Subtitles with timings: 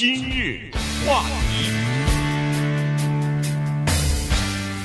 [0.00, 0.70] 今日
[1.06, 1.70] 话题，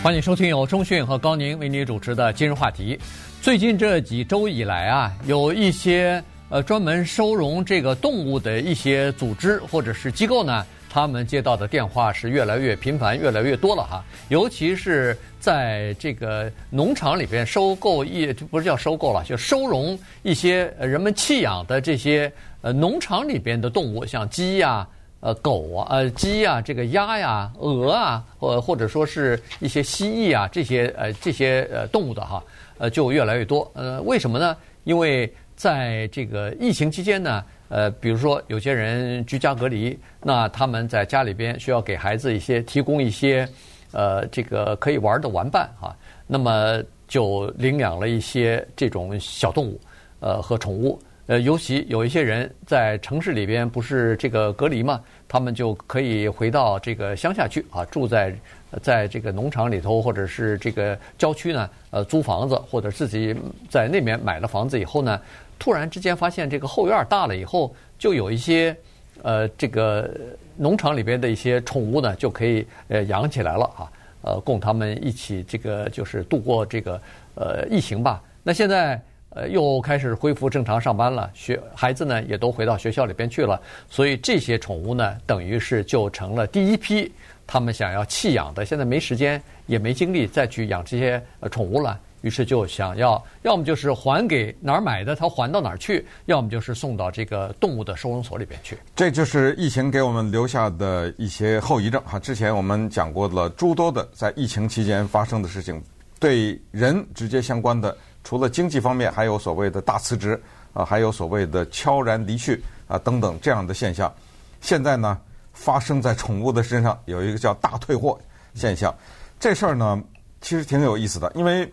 [0.03, 2.99] 欢迎收听由中讯和高宁为您主持的今日话题。
[3.41, 10.65] 最近这几周以来啊，有一些呃专门收容这个动物的一些组织或者是机构呢。
[10.89, 14.03] 他们接到的电话是越来越频繁，越来越多了哈。
[14.29, 24.87] 尤其是在这个农场里边收购一，不是叫收购了，就收容一些人们弃养的这些呃农场里边的动物，像鸡呀、
[25.19, 32.43] 呃狗啊、呃鸡呀、这个鸭呀、鹅啊，或或者说是一些蜥蜴啊这些呃这些呃动物的哈，
[32.77, 33.69] 呃就越来越多。
[33.73, 34.55] 呃，为什么呢？
[34.83, 37.43] 因为在这个疫情期间呢。
[37.67, 43.45] 呃，比如说有些人居家隔离，那他们在家里边需要给孩子一些提供一些，
[43.91, 45.93] 呃，这个可以玩的玩伴哈，
[46.27, 49.81] 那么就领养了一些这种小动物，
[50.19, 58.35] 呃和宠物，呃，尤其有一些人在城市里边不是这个隔离嘛，他们就可以回到这个乡下去啊，住在
[58.81, 63.35] 在这个农场里头或者是这个郊区呢，呃，租房子或者自己
[63.69, 65.19] 在那边买了房子以后呢。
[65.57, 68.75] 突然之间发现这个后院大了以后，就有一些
[69.23, 70.13] 呃这个
[70.57, 77.01] 农场里边的一些宠物呢，就可以呃养起来了啊，呃供他们一起这个就是度过这个
[77.35, 78.21] 呃疫情吧。
[78.43, 79.01] 那现在
[79.35, 87.11] 呃又开始恢复正常上班了，学孩子呢也都回到学校里边去了，所以这些宠物呢，等于是就成了第一批
[87.45, 91.99] 他们想要弃养的，现在没时间也没精力再去养这些宠物了。
[92.21, 98.75] 于是就想要，要么就是还给哪儿买的，他还到哪儿去；要么就是送到这个动物的收容所里边去。
[98.95, 102.17] 这就是疫情给我们留下的一些后遗症哈。
[102.17, 105.79] 之前我们讲过了诸多的在疫情期间发生的事情，
[106.19, 107.95] 对人直接相关的，
[108.25, 110.37] 除了经济方面，还有所谓的大辞职
[110.73, 114.13] 啊，还有所谓的悄然离去啊等等这样的现象。
[114.59, 115.17] 现在呢，
[115.53, 118.19] 发生在宠物的身上有一个叫大退货
[118.53, 118.93] 现象。
[119.39, 120.03] 这事儿呢，
[120.41, 121.71] 其实挺有意思的，因为。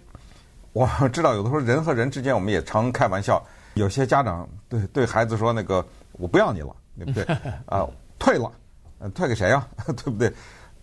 [0.74, 3.44] 我知道有的时候人和人之间，我们也常开玩笑。
[3.74, 7.24] 有些家长对对孩子说：“那个我不要你了，对不对？
[7.68, 7.86] 啊，
[8.18, 8.50] 退了，
[9.14, 9.68] 退给谁呀？
[9.84, 10.32] 对不对？”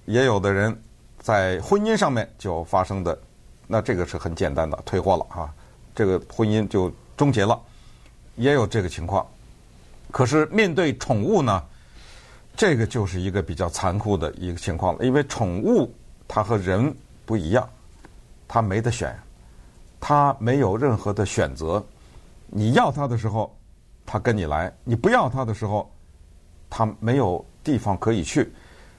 [0.05, 0.79] 也有的人
[1.17, 3.19] 在婚姻上面就发生的，
[3.65, 5.51] 那这个是很简单的，退货了哈，
[5.99, 7.59] 这个婚姻就终结了。
[8.37, 9.27] 也有这个情况，
[10.11, 11.61] 可是面对宠物呢，
[12.55, 15.93] 这个就是一个比较残酷的一个情况了，因为宠物
[16.25, 16.95] 它和人
[17.25, 17.67] 不一样，
[18.47, 19.13] 它没得选。
[19.99, 21.85] 它没有任何的选择，
[22.47, 23.53] 你要它的时候，
[24.05, 25.91] 它跟你来；你不要它的时候，
[26.69, 28.49] 它没有地方可以去。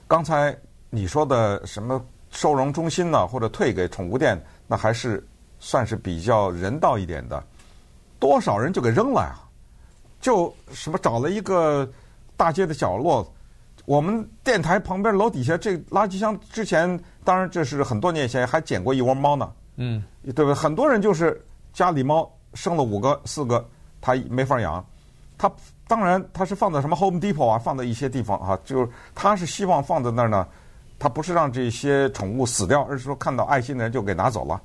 [0.07, 0.55] 刚才
[0.91, 5.27] 你说的什么收容中心呢，或者退给宠物店，那还是
[5.61, 7.41] 算是比较人道一点的。
[8.19, 9.39] 多少人就给扔了呀？
[10.19, 11.89] 就什么找了一个
[12.37, 13.33] 大街的角落，
[13.85, 19.51] 我们电台旁边楼底下这垃圾箱，之前当然这是很多年前还捡过一窝猫呢。
[19.77, 20.53] 嗯，对不对？
[20.53, 23.65] 很多人就是家里猫生了五个、四个，
[23.99, 24.85] 他没法养。
[25.37, 25.51] 他
[25.87, 30.47] 当然他是放在什么 Home Depot 啊，放在一些地方啊，就是他是希望放在那儿呢。
[30.99, 34.61] 他不是让这些宠物死掉，而是说看到爱心的人就给拿走了。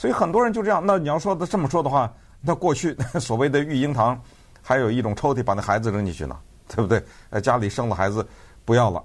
[0.00, 0.82] 所以很多人就这样。
[0.82, 4.18] 那你要说的这么说的话，那过去 所谓的育婴堂，
[4.62, 6.34] 还有一种抽屉把那孩子扔进去呢，
[6.68, 7.04] 对不对？
[7.28, 8.26] 呃，家里生了孩子
[8.64, 9.04] 不要了，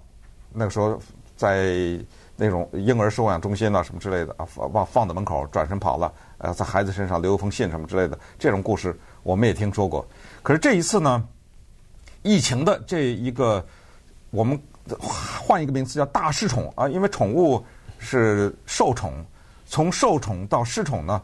[0.54, 0.98] 那个时候
[1.36, 2.00] 在。
[2.38, 10.06] 那种婴儿收养中心啊，什么之类的啊，放放在门口，转身跑了，呃，在孩子身上留一封信什么之类的，这种故事我们也听说过。
[10.44, 11.26] 可是这一次呢，
[12.24, 13.66] 疫情的这一个，
[14.32, 14.62] 我们
[15.00, 17.66] 换一个名词叫大失宠啊，因为宠物
[18.00, 19.26] 是受宠，
[19.66, 21.22] 从受宠到失宠呢，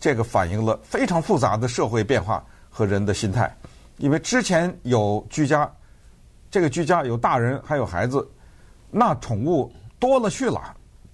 [0.00, 3.54] 这个反映了非常复杂的社会变化和人的心态。
[3.98, 5.70] 因为之前有居家，
[6.50, 8.28] 这个居家有大人还有孩子，
[8.90, 9.72] 那宠物。
[10.00, 10.60] 多了去了，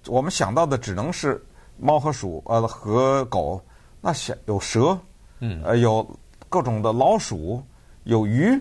[0.07, 1.41] 我们想到的只能是
[1.77, 3.63] 猫和鼠，呃，和狗。
[4.01, 4.99] 那想有蛇，
[5.39, 6.05] 嗯，呃，有
[6.49, 7.63] 各种的老鼠，
[8.03, 8.53] 有鱼，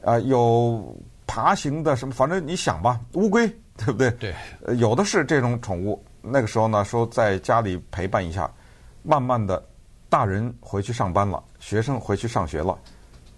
[0.00, 0.96] 啊、呃，有
[1.26, 3.46] 爬行的什么，反正你想吧，乌龟，
[3.76, 4.10] 对不对？
[4.12, 4.34] 对，
[4.64, 6.02] 呃，有的是这种宠物。
[6.24, 8.50] 那个时候呢，说在家里陪伴一下，
[9.02, 9.62] 慢慢的，
[10.08, 12.78] 大人回去上班了，学生回去上学了，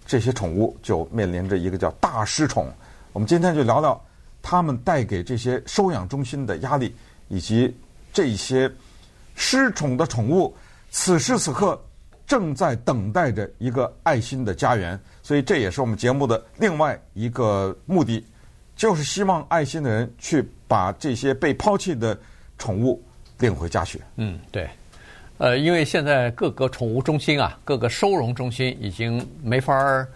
[0.05, 2.71] 这些宠物就面临着一个叫大失宠。
[3.13, 3.99] 我们今天就聊聊。
[4.49, 6.95] 他们带给这些收养中心的压力，
[7.27, 7.75] 以及
[8.13, 8.71] 这些
[9.35, 10.55] 失宠的宠物，
[10.89, 11.77] 此时此刻
[12.25, 14.97] 正在等待着一个爱心的家园。
[15.21, 18.25] 所以这也是我们节目的另外一个目的，
[18.77, 22.17] 就是希望爱心的人去把这些被抛弃的
[22.57, 23.01] 宠物
[23.39, 24.01] 领回家去。
[24.15, 24.67] 嗯，对。
[25.39, 30.07] 呃，因为现在各个宠物中心啊，各个收容中心已经没法儿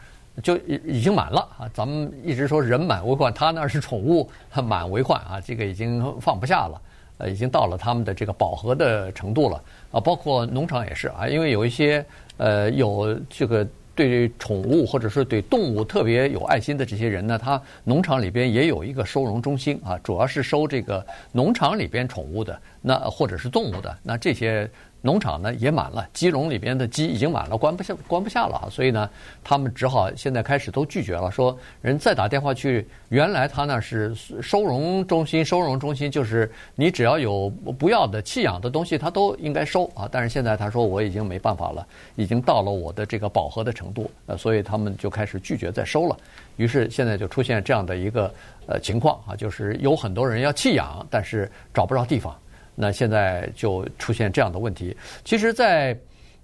[0.42, 1.70] 就已已经满了啊！
[1.74, 4.28] 咱们一直说人满为患，他那是宠物
[4.64, 6.82] 满为患啊，这个已经放不下了，
[7.20, 9.62] 呃，已经到了他们的这个饱和的程度了
[9.92, 10.00] 啊。
[10.00, 12.04] 包括农场也是啊，因为有一些
[12.38, 24.70] 呃有这个对宠物或者说对动物特别有爱心的这些人呢，他农场里边也有一个收容中心啊，主要是收这个农场里边宠物的，那或者是动物的，那这些。
[25.02, 28.70] 农场呢也满了，鸡笼里边的鸡已经满了，关不下，关不下了！
[28.70, 29.10] 所以呢，
[29.44, 37.50] 他们只好现在开始都拒绝了，说人再打电话去，原来他那是收容中心，收容中心就是你只要有
[37.80, 40.08] 不要的弃养的东西，他都应该收啊。
[40.12, 46.16] 但是现在他说我已经没办法了，已经到了我的这个饱和的程度，呃，所以他们就开始拒绝再收了。
[46.58, 48.32] 于是现在就出现这样的一个
[48.68, 52.38] 呃情况啊，就是有很多人要弃养，但是找不着地方。
[52.82, 54.98] 那现在就出现这样的问题。
[55.24, 55.96] 其实，在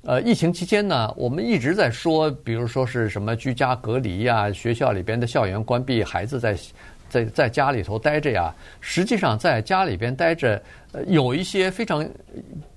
[0.04, 6.56] 呃疫情期间呢，我们一直在说，比如说是什么居家隔离呀，学校里边的校园关闭，孩子在
[7.10, 8.54] 在在家里头待着呀。
[8.82, 10.62] 实际上，在家里边待着，
[10.92, 12.08] 呃，有一些非常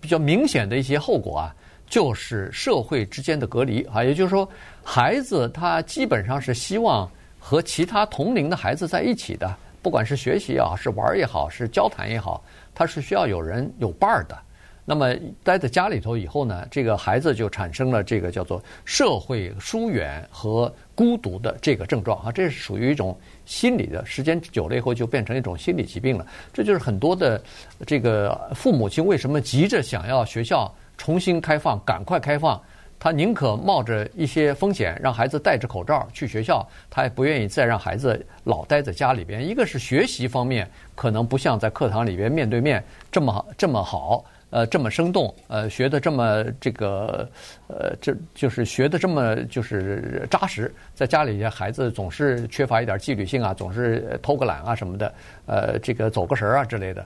[0.01, 1.55] 比较明显的一些后果啊，
[1.87, 4.03] 就是社会之间的隔离啊。
[4.03, 4.49] 也就是说，
[4.83, 7.07] 孩子他基本上是希望
[7.39, 12.43] 和其他同龄的孩子在一起的，不管是学习也好，是玩也好，是交谈也好。
[12.75, 14.39] 他是需要有人有伴儿的，
[14.85, 15.15] 那么
[15.45, 26.27] 待在家里头以后呢，这个孩子就产生了这个叫做社会疏远和孤独的这个症状啊，这是属于一种心理的，时间久了以后就变成一种心理疾病了。
[26.53, 27.43] 这就是很多的
[27.87, 32.61] 这个父母亲为什么急着想要学校重新开放，赶快开放。
[33.01, 39.45] 他宁可冒着一些风险，让孩子戴着口罩去学校，他也不愿意再让孩子老待在家里边。
[39.49, 47.27] 一个是学习方面，可能不像在课堂里边面对面这么这么好，呃，这么生动，呃，学的这么这个，
[47.69, 50.71] 呃，这就是学的这么就是扎实。
[50.95, 55.15] 在家里，孩子总是缺乏一点纪律性啊，总是偷个懒啊什么的，
[55.47, 57.03] 呃，这个走个神啊之类的。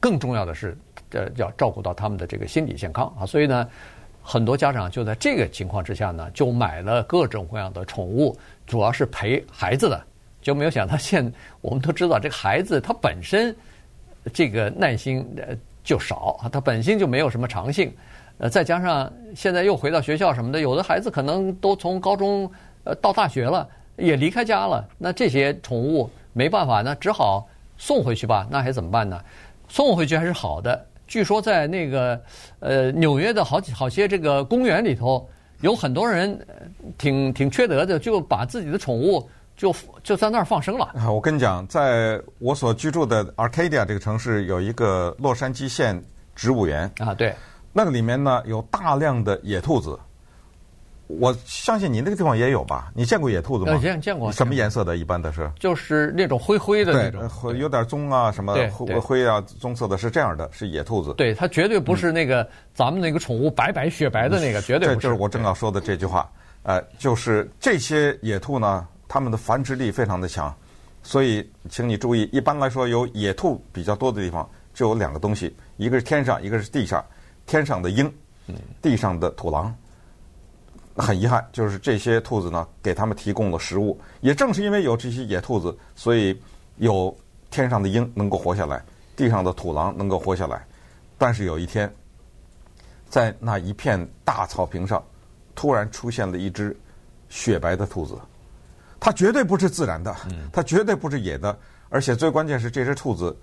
[0.00, 0.76] 更重要的是，
[1.12, 3.68] 呃，要照顾到他们的这个心理健康啊，所以呢。
[4.22, 8.36] 很多家长就在这个情况之下呢，就买了各种各样的宠物，
[8.66, 10.00] 主要是陪孩子的，
[10.42, 13.54] 就没有想到现我们都知道，这个孩子他本身
[14.32, 17.90] 这个耐心呃就少啊，他本身就没有什么长性，
[18.36, 22.50] 呃，再加上现在又回到学校什么的，有的孩子可能都从高中
[22.84, 23.66] 呃到大学了，
[23.96, 27.48] 也离开家了，那这些宠物没办法，那只好
[27.78, 29.18] 送回去吧，那还怎么办呢？
[29.70, 30.86] 送回去还是好的。
[31.08, 32.20] 据说在那个
[32.60, 35.28] 呃纽约的好几好些这个公园里头，
[35.62, 36.38] 有很多人
[36.98, 39.74] 挺挺缺德的，就把自己的宠物就
[40.04, 40.92] 就在那儿放生了。
[41.10, 46.00] 我跟你讲，在我所居住的 Arcadia 这个城市，有一个洛杉矶县
[46.36, 47.34] 植物园啊，对，
[47.72, 49.98] 那个里面呢有大量的野兔子。
[51.08, 52.92] 我相信你那个地方也有吧？
[52.94, 53.78] 你见过野兔子吗？
[53.82, 54.30] 见见过。
[54.30, 54.96] 什么颜色的？
[54.96, 55.50] 一般的是？
[55.58, 61.14] 就是那种灰灰的那种，有点棕啊，什么灰灰啊，棕色的，是这样的，是野兔子。
[61.16, 64.96] 对，它绝对不是那个咱们那个宠物白白雪白的那个，绝对不是。
[64.96, 66.30] 这就是我正要说的这句话。
[66.62, 70.54] 呃，就是这些野兔呢，它们的繁殖力非常的强，
[71.02, 77.02] 所以请你注意，一般来说有野兔比较多的地方，就有两个东西，一个是天上，一个是地下。
[77.46, 78.12] 天上的鹰，
[78.82, 79.74] 地上的土狼。
[80.98, 83.98] 很遗憾，就是这些兔子呢，给他们提供了食物。
[84.20, 86.38] 也正是因为有这些野兔子，所以
[86.76, 87.16] 有
[87.50, 88.82] 天上的鹰能够活下来，
[89.16, 90.66] 地上的土狼能够活下来。
[91.16, 91.92] 但是有一天，
[93.08, 95.02] 在那一片大草坪上，
[95.54, 96.76] 突然出现了一只
[97.28, 98.18] 雪白的兔子。
[99.00, 100.14] 它绝对不是自然的，
[100.52, 101.56] 它绝对不是野的，
[101.88, 103.36] 而且最关键是这只兔子，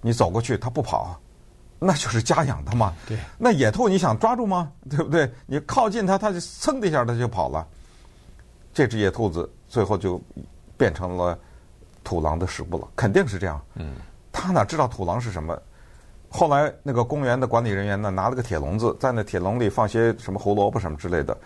[0.00, 1.20] 你走过去它不跑。
[1.84, 2.94] 那就是家养的嘛。
[3.06, 3.18] 对。
[3.38, 4.70] 那野兔你想抓住吗？
[4.88, 5.30] 对不对？
[5.46, 7.66] 你靠近它，它就噌的一下，它就跑了。
[8.72, 10.20] 这只野兔子最后就
[10.76, 11.38] 变成了
[12.04, 13.60] 土狼的食物了，肯定是这样。
[13.74, 13.94] 嗯。
[14.30, 15.60] 他哪知道土狼是什么？
[16.30, 21.36] 后来那个公园的管理人员呢，拿了个铁笼子，在那铁笼里放些什么胡萝卜什么之类的，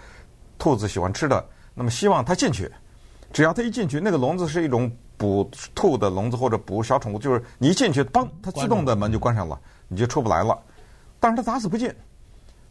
[0.57, 1.45] 兔子喜欢吃的。
[1.75, 2.71] 那么希望它进去，
[3.33, 9.61] 只要它一进去，那个笼子是一种捕兔的笼子或者捕小宠物，就是你一进去，嘣，它自动的门就关上了。
[9.89, 10.59] 你就出不来了，
[11.21, 11.93] 但是他打死不进。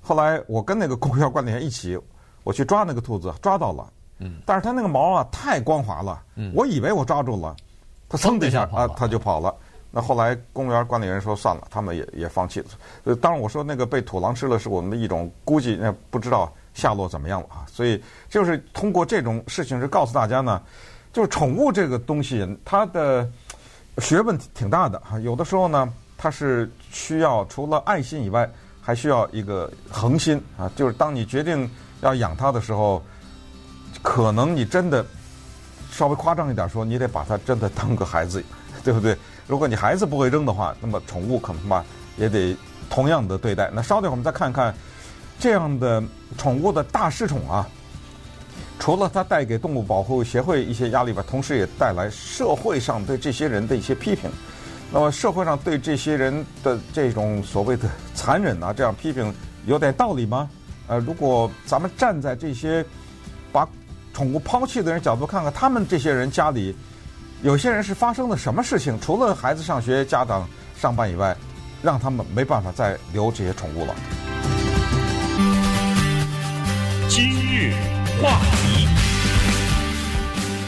[0.01, 1.97] 后来我跟那个公园管理员一起，
[2.43, 3.91] 我去抓那个兔子，抓到了。
[4.19, 4.39] 嗯。
[4.45, 6.51] 但是它那个毛啊太光滑了，嗯。
[6.53, 7.55] 我以为我抓住了，
[8.07, 9.55] 它噌的一下啊，它就跑了。
[9.89, 12.67] 那后来公园管理员说算了，他们也也放弃了。
[13.05, 17.65] 呃，当然我说那个被土狼吃了是我们的一种估计，那不知道下落怎么样了啊。
[17.67, 20.61] 所以就是通过这种事情是告诉大家呢，
[21.11, 23.27] 就是宠物这个东西它的
[23.97, 25.91] 学问挺大的哈，有的时候呢。
[26.17, 28.49] 它是需要除了爱心以外，
[28.81, 30.71] 还需要一个恒心啊！
[30.75, 31.69] 就是当你决定
[32.01, 33.03] 要养它的时候，
[34.01, 35.05] 可能你真的
[35.91, 38.43] 稍微夸张一点说，你得把它真的当个孩子，
[38.83, 39.17] 对不对？
[39.47, 41.83] 如果你孩子不会扔的话，那么宠物可能吧
[42.17, 42.55] 也得
[42.89, 43.69] 同样的对待。
[43.73, 44.73] 那稍等，我们再看看
[45.39, 46.03] 这样的
[46.37, 47.67] 宠物的大失宠啊。
[48.77, 54.29] 除了它带给动物保护协会一些压力吧，同时也带来社会上对这些人的一些批评。
[54.95, 56.33] 那么社会上对这些人
[56.63, 59.35] 的这种所谓的残忍啊，这样批评
[59.65, 60.49] 有点道理吗？
[60.87, 62.81] 呃，如果咱们站在这些
[63.51, 63.67] 把
[64.13, 66.73] 宠物抛弃的人角度看看，他们这些人家里
[67.41, 68.97] 有些人是发生了什么事情？
[69.01, 70.47] 除了孩子上学、家长
[70.79, 71.35] 上班以外，
[71.83, 73.93] 让他们没办法再留这些宠物了。
[77.09, 77.73] 今日。
[78.21, 78.84] 话题，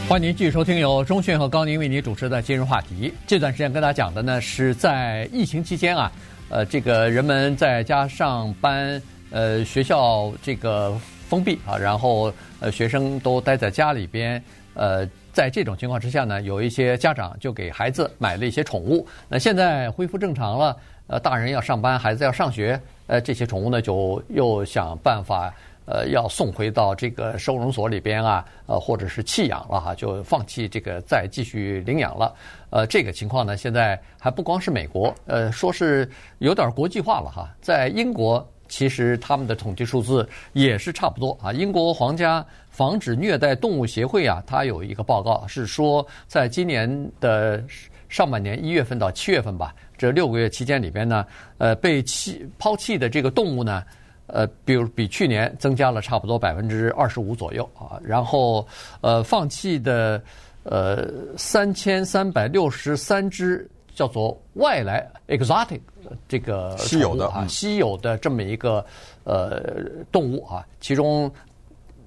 [0.09, 3.13] 欢迎您继续收听由中讯和高宁为您主持的今日话题。
[3.27, 6.09] 这段时间跟大家讲的呢，是在疫情期间啊，
[6.47, 10.97] 呃，这个人们在家上班，呃，学校这个
[11.27, 14.41] 封闭啊，然后呃，学生都待在家里边，
[14.75, 19.05] 呃，在这种情况之下呢，有一些家长就给孩子买了一些宠物。
[19.27, 25.53] 那现在恢复正常了，呃，大人要上班，孩子要上学，呃，这些宠物呢，就又想办法。
[25.87, 32.35] 呃，要送回到这个收容所里边啊，呃，或者是弃养了哈，就放弃这个再继续领养了。
[32.71, 37.49] 呃，这个情况呢，现在还不光是美国，呃，说是有点国际化了哈。
[37.61, 41.53] 在英国，其实他们的统计数字也是差不多啊。
[41.53, 47.63] 英国皇家防止虐待动物协会啊，它有一个报告是说，在今年的
[48.09, 51.25] 上半年一月份到七月份吧，这六个月期间里边呢，
[51.59, 53.81] 呃，被弃抛弃的这个动物呢。
[54.27, 58.67] 呃，比如比去年增加了差不多百分之二十五左右啊，然后
[58.99, 60.21] 呃，放弃的
[60.63, 61.07] 呃
[61.37, 63.65] 三千三百六十三只
[63.95, 65.79] 叫做外来 exotic
[66.27, 68.85] 这个稀有的啊稀有的这么一个
[69.23, 69.63] 呃
[70.11, 71.31] 动物啊，其中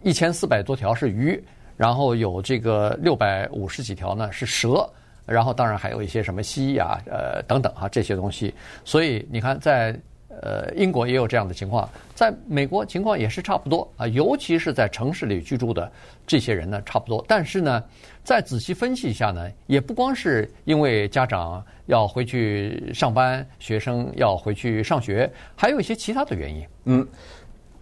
[0.03, 1.43] 一千四百多条是鱼，
[1.77, 4.87] 然后有这个六百五十几条呢是蛇，
[5.25, 9.99] 然后当然还有一些什么蜥蜴啊呃等等啊这些东西，所以你看在。
[10.43, 15.91] 呃，英国也有这样的情况，在美国情况也是差不多啊，尤其是在城市里居住的
[16.27, 17.23] 这些人呢，差不多。
[17.29, 17.83] 但是呢，
[18.23, 26.65] 再仔细分析一下呢，也不光是因为家长要回去上班，学生要回去上学，还有一些其他的原因。
[26.85, 27.07] 嗯，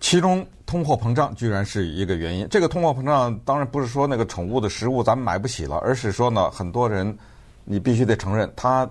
[0.01, 2.49] 其中通货膨胀居然是一个原因。
[2.51, 7.17] 这个通货膨胀当然不是说那个宠物的食物咱们买不起了，而是说呢，很多人
[7.65, 8.89] 你必须得承认，他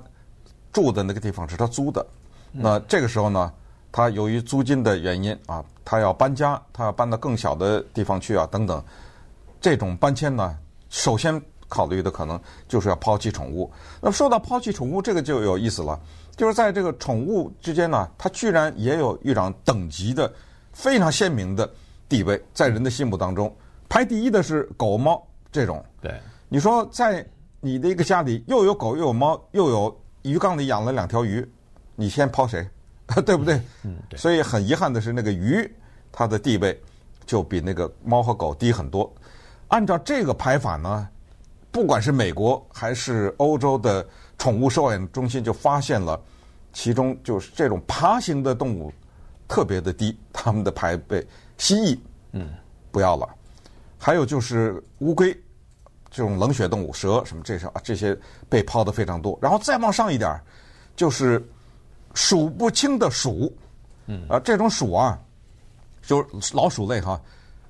[0.72, 2.06] 住的那个地方是他租的。
[2.52, 3.52] 那这个时候呢，
[3.92, 8.84] 他由于租金的原因啊，他要搬家，他要搬到更小的地方去啊，等等。
[9.60, 10.58] 这种搬迁呢，
[10.90, 13.72] 首先考虑的可能就是要抛弃宠物。
[14.02, 16.00] 那么说到抛弃宠物，这个就有意思了，
[16.36, 20.32] 就是在这个宠物之间呢，它居然也有一种等级的
[20.72, 21.70] 非常鲜明的
[22.08, 23.54] 地位，在人的心目当中，
[23.90, 25.84] 排第一的是狗猫这种。
[26.00, 26.14] 对，
[26.50, 27.26] 你说在
[27.60, 31.46] 你的一个家里，又有狗又有猫，又有鱼缸里养了两条鱼。
[32.00, 32.66] 你先抛谁，
[33.26, 33.60] 对不对？
[33.84, 34.20] 嗯，对。
[34.20, 35.70] 所以很遗憾的是，那个鱼
[36.12, 36.80] 它的地位
[37.26, 39.12] 就比那个猫和狗低很多。
[39.70, 41.10] 按照这个排法呢，
[41.72, 46.22] 不管是美国还是欧洲的宠物收养中心，就发现了
[46.72, 48.94] 其中就是这种爬行的动物
[49.48, 51.28] 特别的低，它们的排位，
[51.58, 52.00] 蜥蜴，
[52.34, 52.54] 嗯，
[52.92, 53.28] 不要了。
[53.98, 55.36] 还有就是乌龟
[56.12, 58.16] 这种冷血动物，蛇什么这些啊，这些
[58.48, 59.36] 被抛的非常多。
[59.42, 60.40] 然后再往上一点，
[60.96, 61.44] 就是。
[62.18, 63.56] 数不清的鼠，
[64.08, 65.20] 嗯，啊，这种鼠啊，
[66.02, 67.22] 就是老鼠类哈。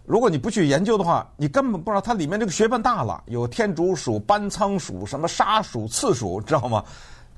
[0.05, 3.21] 如果你不去研究的话，你根本不知道它里面这个学问大了。
[3.25, 6.81] 有天竺鼠、斑仓鼠、什么沙鼠、刺鼠，知道吗？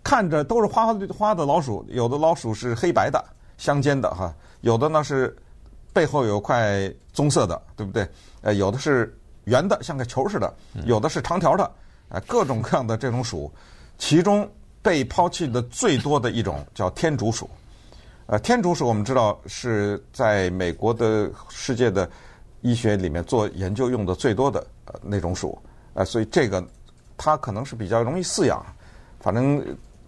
[0.03, 3.19] 看着都是花花的老鼠，有的老鼠是黑白的、
[3.57, 5.35] 相间的哈，有的呢是
[5.91, 8.07] 背后有块棕色的，对不对？
[8.41, 10.53] 呃，有的是圆的，像个球似的，
[10.85, 11.71] 有的是长条的，
[12.09, 13.51] 呃，各种各样的这种鼠，
[13.97, 14.47] 其中。
[14.81, 17.49] 被抛弃的最多的一种叫天竺鼠，
[18.27, 22.09] 呃，天竺鼠我们知道是在美国的世界的
[22.61, 25.57] 医学里面做研究用的最多的呃那种鼠，
[25.93, 26.65] 呃，所以这个
[27.17, 28.65] 它可能是比较容易饲养，
[29.19, 29.61] 反正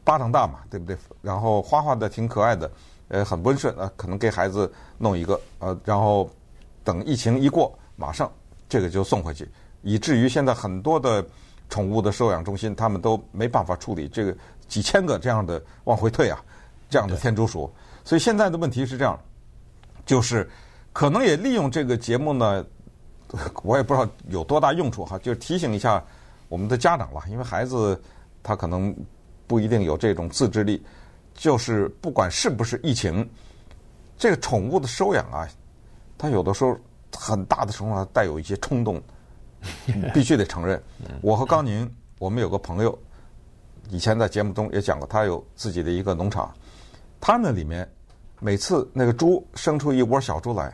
[0.03, 0.97] 巴掌大嘛，对不对？
[1.21, 2.71] 然后花花的挺可爱的，
[3.09, 6.29] 呃，很温顺啊，可能给孩子弄一个，呃，然后
[6.83, 8.31] 等疫情一过，马上
[8.69, 9.49] 这个就送回去，
[9.81, 11.25] 以至于现在很多的
[11.71, 14.37] 宠物的收养中心他们都没办法处理这个。
[14.67, 16.41] 几千个这样的往回退啊，
[16.89, 17.69] 这样的天竺鼠，
[18.05, 19.19] 所以现在的问题是这样，
[20.05, 20.49] 就是
[20.93, 22.65] 可能也利用这个节目呢，
[23.63, 26.01] 我也不知道有多大用处哈，就提醒一下
[26.47, 28.01] 我们的家长吧，因为孩子
[28.41, 28.95] 他可能
[29.45, 30.81] 不一定有这种自制力，
[31.33, 33.29] 就是不管是不是疫情，
[34.17, 35.45] 这个宠物的收养啊，
[36.17, 36.77] 它有的时候
[37.13, 39.03] 很大的程度上带有一些冲动
[40.13, 40.82] 必须得承认。
[41.22, 41.89] 我和高宁，
[42.20, 42.98] 我们有个朋友，
[43.89, 46.53] 以前在节目中也讲过，他有自己的一个农场，
[47.20, 47.89] 他那里面
[48.39, 50.74] 每次那个猪生出一窝小猪来，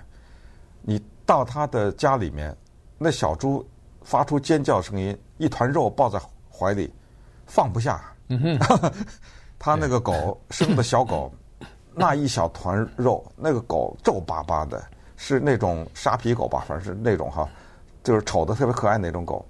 [0.81, 2.55] 你到他的家里面，
[2.97, 3.67] 那小猪
[4.03, 6.93] 发出尖叫声音，一团肉抱在怀里，
[7.45, 8.01] 放不下。
[9.59, 11.33] 他那个狗生的小狗，
[11.93, 14.83] 那一小团肉，那个狗皱巴巴的，
[15.15, 17.49] 是那种沙皮狗吧，反正是那种哈，
[18.07, 19.45] 就是丑的特别可爱那种狗，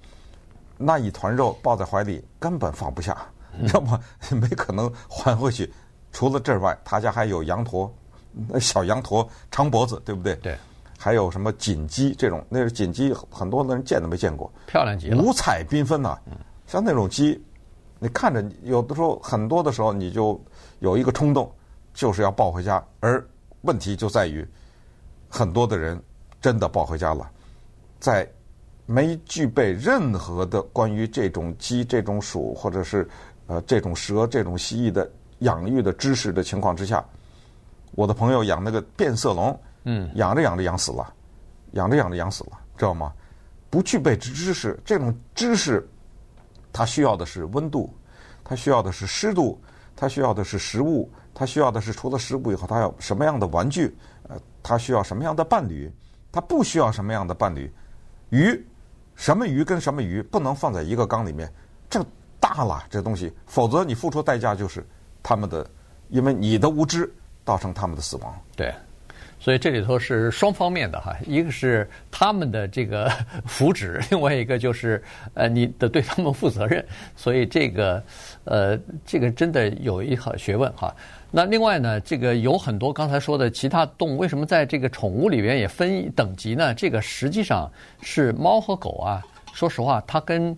[0.76, 3.16] 那一团肉抱在怀里根本放不下，
[3.72, 4.00] 要么？
[4.32, 5.72] 没可能还回去。
[6.10, 7.88] 除了这外，他家还有羊驼，
[8.48, 10.34] 那小羊驼长脖子，对不对？
[10.42, 10.58] 对。
[10.98, 16.18] 还有什么锦鸡这种，那是锦鸡，很多的人见都没见过，漂亮极了，五彩缤纷呐。
[16.66, 17.40] 像那种鸡。
[18.00, 20.40] 你看着，有的时候很多的时候，你就
[20.80, 21.48] 有一个冲动，
[21.94, 22.84] 就是要抱回家。
[22.98, 23.24] 而
[23.60, 24.44] 问题就在于，
[25.28, 26.02] 很多的人
[26.40, 27.30] 真的抱回家了，
[28.00, 28.28] 在
[28.90, 33.06] 没具备任何的关于这种鸡、这种鼠或者是
[33.46, 35.08] 呃这种蛇、这种蜥蜴的
[35.40, 37.04] 养育的知识的情况之下，
[37.92, 41.12] 我的朋友养那个变色龙，嗯，养着养着养死了，
[41.72, 43.12] 养着养着养死了，知道吗？
[43.68, 45.86] 不具备知识，这种知识。
[46.72, 47.92] 它需要的是温度，
[48.42, 49.60] 它需要的是湿度，
[49.94, 53.94] 它需要的是食物，它需要的是除了食物以后，它要什么样的玩具？
[54.28, 55.92] 呃，它需要什么样的伴侣？
[56.32, 57.70] 它不需要什么样的伴侣？
[58.30, 58.66] 鱼，
[59.18, 61.52] 什么鱼跟什么鱼不能放在一个缸里面？
[61.90, 62.02] 这
[62.38, 64.86] 大了这东西，否则你付出代价就是
[65.24, 65.68] 他们的，
[66.08, 67.12] 因为你的无知
[67.44, 68.32] 造成他们的死亡。
[68.54, 68.72] 对。
[69.40, 73.08] 所以这里头是双方面的哈，一个是他们的这个
[73.46, 75.02] 福祉，另外一个就是
[75.34, 76.84] 呃你的对他们负责任。
[77.16, 78.02] 所以这个
[78.44, 80.94] 呃这个真的有一好学问哈。
[81.30, 86.72] 那另外呢，这个有很多刚才说的其他动物，为什么在这个宠物里边也分等级呢？
[86.74, 87.70] 这个实际上
[88.02, 90.56] 是猫和狗啊，说实话，它跟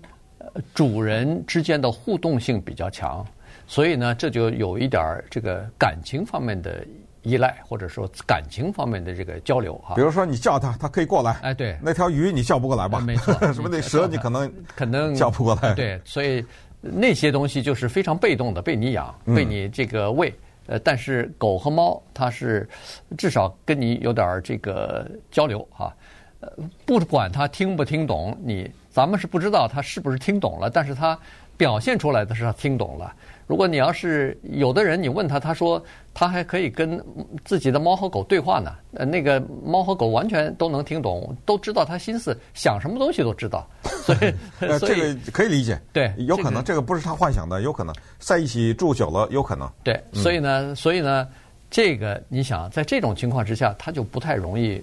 [0.74, 3.26] 主人之间的互动性比较强，
[3.66, 6.84] 所以呢，这就有一点儿这个感情方面的。
[7.22, 11.32] 依赖或者说感情方面的这个交流哈，比如说你叫它，它可以过来。
[11.42, 12.98] 哎，对，那条鱼你叫不过来吧？
[13.06, 15.74] 没错，什么那蛇你可能可能叫不过来。
[15.74, 16.42] 对，所以
[16.80, 20.34] 那些东西就是非常被动的，被你养，被你这个喂。
[20.70, 22.68] 呃，但是狗和猫它是
[23.18, 25.92] 至少跟你有点这个交流啊。
[26.40, 26.50] 呃，
[26.84, 31.18] 不管他听不听懂你，咱们是不知道他是不是听懂了，但是他
[31.56, 33.14] 表现出来的是他听懂了。
[33.46, 35.82] 如果你要是有的人，你问他，他说
[36.14, 37.04] 他还可以跟
[37.44, 38.72] 自己的猫和狗对话呢。
[38.94, 43.68] 呃，那个猫和狗完全都能听懂，都知道他心思，想什么东西都知道。
[44.06, 45.80] 所以，呃，这个可以理解。
[45.92, 49.68] 对，有可能这个不是他幻想的，有可能在一起住久了，有可能。
[49.82, 51.26] 对，所以呢，所以呢，
[51.68, 54.80] 这个你想，在这种情况之下，他就不太容易，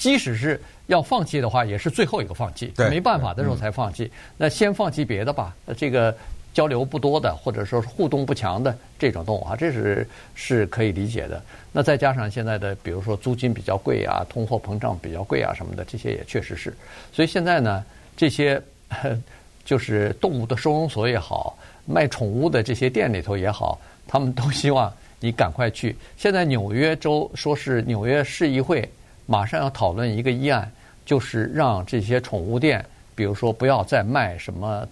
[0.00, 4.10] 即使是要放弃的话，也是最后一个放弃，没办法的时候才放弃。
[4.36, 6.16] 那先放弃别的吧，这个。
[6.52, 11.40] 交流不多的，或者说是互动不强的这种动物啊，这是是可以理解的。
[11.70, 16.76] 那再加上现在的，比如说租金比较贵啊，通货膨胀比较贵啊什么的，这些也确实是。
[17.12, 17.84] 所以现在呢，
[18.16, 18.60] 这些
[19.64, 25.94] 就是动物的收容所也好，卖宠物的这些店里头也好，他们都希望你赶快去。
[26.16, 28.86] 现在纽约州说是纽约市议会
[29.30, 30.70] 马上要讨论一个议案，
[31.06, 34.86] 就是让这些宠物店，比如说不要再卖什么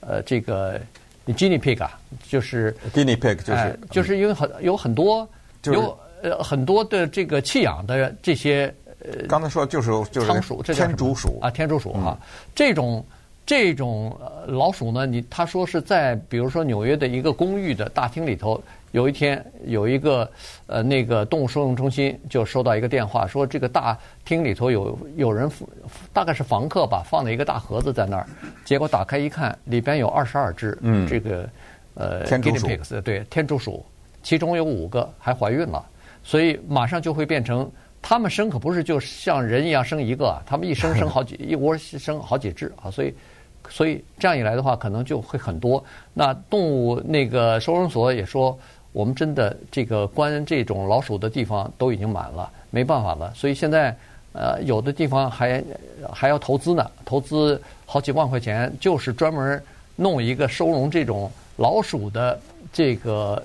[0.00, 0.80] 呃这个。
[1.26, 1.96] Guinea pig 啊，
[2.28, 5.28] 就是 Guinea pig，就是、哎、就是因为很有很多、
[5.62, 8.74] 就是、有呃很多的这个弃养的这些
[9.04, 13.04] 呃，刚才说就是就是仓鼠，天竺鼠啊，天竺鼠哈、嗯，这种
[13.44, 18.60] 这种老鼠呢，你他说是在比如说纽约的一个公寓的大厅里头。
[18.92, 20.28] 有一天，有一个
[20.66, 25.48] 呃，那个动物收容中心就收到一个电话，说这个大厅里头有有人，
[26.12, 28.26] 大概是房客吧，放了一个大盒子在那儿。
[28.64, 31.48] 结果打开一看，里边有二十二只，嗯，这个
[31.94, 33.86] 呃，天竺鼠，对，天竺鼠，
[34.24, 35.86] 其中有五个还怀孕了，
[36.24, 37.70] 所以马上就会变成，
[38.02, 43.14] 他们生可不是就像人一样生一个，他们一生生 好几一窝生好几只啊，所以。
[43.70, 45.82] 所以这样一来的话，可能就会很多。
[46.12, 48.58] 那动物那个收容所也说，
[48.92, 53.32] 我们真的这个关这种老鼠的地方都已经满了，没办法了。
[53.34, 53.96] 所以现在
[54.32, 55.64] 呃，有的地方还
[56.12, 59.62] 还要投资呢，投资好几万块钱，就是专门
[59.96, 62.38] 弄一个收容这种老鼠的
[62.72, 63.42] 这个。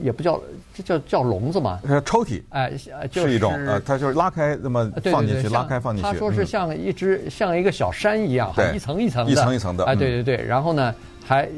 [0.00, 0.40] 也不叫，
[0.74, 1.80] 这叫叫笼子嘛？
[2.04, 2.42] 抽屉。
[2.50, 2.72] 哎，
[3.10, 6.10] 就是、是一种呃，它就是拉开那么放进去，拉开放进去。
[6.10, 9.84] 他说是像一只、嗯、像一个小山一样，还一层一层的，一层一层的。
[9.84, 10.44] 哎，对对对。
[10.44, 10.94] 然后呢，
[11.26, 11.48] 还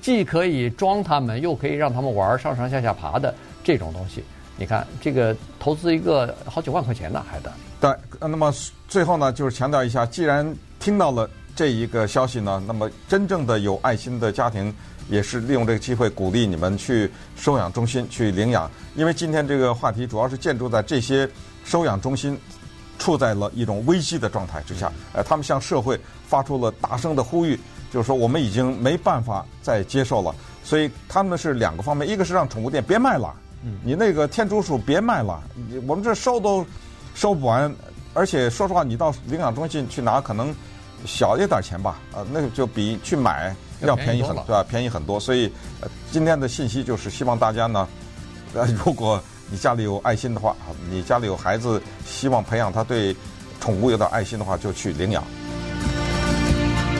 [0.00, 4.22] 既可以装它们，又可以让它们玩上上下下爬的这种东西。
[4.56, 7.52] 你看，这个投资一个好几万块钱呢，还得。
[7.80, 8.52] 对，那么
[8.88, 11.28] 最后呢，就是强调一下，既然听到了。
[11.54, 14.74] 这一个消息呢，那么真正的有爱心的家庭
[15.08, 21.28] 也是利用这个机会鼓励你们去收养中心去领养，因为今天这个话题主要是建筑在这些
[21.64, 22.38] 收养中心
[22.98, 27.58] 处在了一种危机的状态之下，呃，他们向社会发出了大声的呼吁，
[27.92, 33.34] 就是说我们已经没办法再接受了，所以他们是两个方面，一个是让宠物店别卖了，
[33.82, 35.42] 你那个天竺鼠别卖了，
[35.86, 36.64] 我们这收都
[37.14, 37.74] 收不完。
[38.14, 40.54] 而且说实话，你到领养中心去拿，可能
[41.06, 44.64] 小一点钱吧，呃，那个就比去买要便宜很多，对吧？
[44.68, 45.18] 便宜很多。
[45.18, 47.88] 所以，呃，今天的信息就是希望大家呢，
[48.54, 50.56] 呃，如果你家里有爱心的话，
[50.90, 53.14] 你家里有孩子，希望培养他对
[53.60, 55.22] 宠物有点爱心的话，就去领养。